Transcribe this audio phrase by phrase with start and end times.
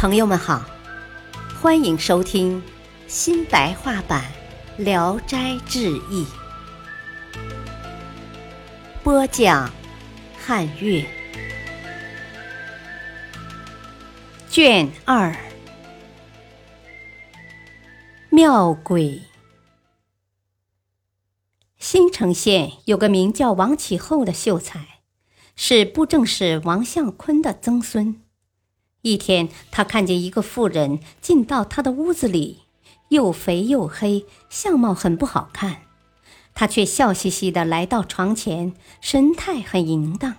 [0.00, 0.64] 朋友们好，
[1.60, 2.62] 欢迎收听
[3.06, 4.24] 新白话版
[4.82, 6.24] 《聊斋志异》，
[9.04, 9.70] 播讲
[10.38, 11.04] 汉乐，
[14.48, 15.36] 卷二，
[18.30, 19.20] 妙鬼。
[21.78, 25.00] 新城县有个名叫王启后的秀才，
[25.56, 28.22] 是布政使王相坤的曾孙。
[29.02, 32.64] 一天，他看见一个妇人进到他的屋子里，
[33.08, 35.82] 又肥又黑，相貌很不好看。
[36.54, 40.34] 他却笑嘻嘻地来到床前，神态很淫荡。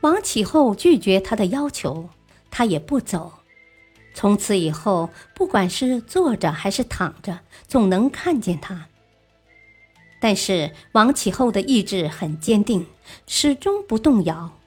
[0.00, 2.08] 王启后拒绝他的要求，
[2.50, 3.34] 他也不走。
[4.14, 8.88] 从此以后，不管是坐着还是躺着，总能看见他。
[10.20, 12.86] 但是王启后的意志很坚定，
[13.26, 14.58] 始终不动摇。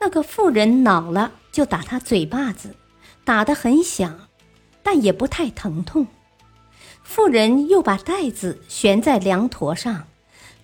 [0.00, 1.32] 那个妇人恼了。
[1.52, 2.76] 就打他嘴巴子，
[3.24, 4.28] 打得很响，
[4.82, 6.06] 但也不太疼痛。
[7.02, 10.06] 妇人又把袋子悬在梁坨上，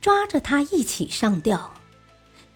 [0.02, 1.72] 抓着他一起上吊。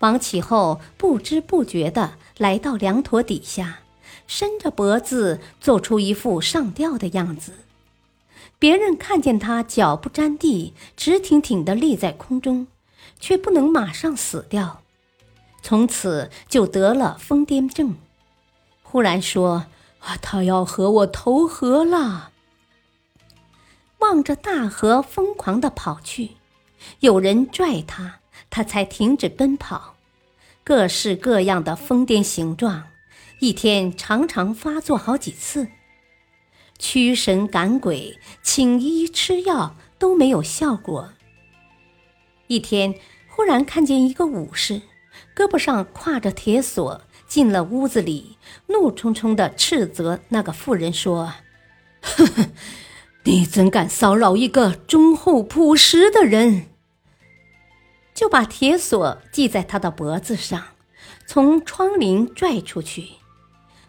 [0.00, 3.78] 王启后不知不觉地来到梁坨底下，
[4.26, 7.52] 伸着脖子做出一副上吊的样子。
[8.58, 12.66] 别人看见他脚不沾地，直挺挺地立在空中，
[13.18, 14.82] 却不能马上死掉，
[15.66, 17.96] 从此就得了疯癫症。
[18.84, 19.66] 忽然说
[19.98, 22.30] ：“啊，他要和我投河了！”
[23.98, 26.36] 望着大河，疯狂地跑去。
[27.00, 29.96] 有人拽他，他才停止奔跑。
[30.62, 32.84] 各式各样的疯癫形状，
[33.40, 35.66] 一天常常发作好几次。
[36.78, 41.12] 驱神赶鬼，请医吃药都没有效果。
[42.46, 42.94] 一天，
[43.28, 44.82] 忽然看见一个武士，
[45.34, 47.02] 胳膊上挎着铁锁。
[47.26, 51.34] 进了屋子里，怒冲冲地斥责那个妇人说
[52.00, 52.50] ：“呵 呵，
[53.24, 56.66] 你怎敢骚扰一个忠厚朴实的人？”
[58.14, 60.62] 就把铁锁系在他的脖子上，
[61.26, 63.08] 从窗棂拽出去。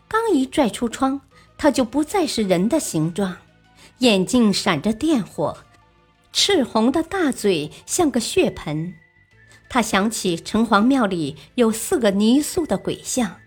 [0.07, 1.21] 刚一拽出窗，
[1.59, 3.38] 他就不再是人的形状，
[3.99, 5.55] 眼睛闪着电火，
[6.33, 8.95] 赤红的大嘴像个血盆。
[9.69, 13.39] 他想起城隍庙里有四个泥塑的鬼像，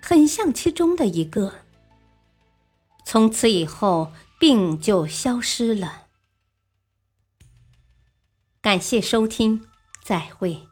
[0.00, 1.52] 很像其中的一个。
[3.04, 6.06] 从此以后，病就消失了。
[8.60, 9.66] 感谢收听，
[10.02, 10.66] 再会。